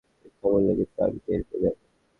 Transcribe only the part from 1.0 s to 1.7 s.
আমি টের পেয়ে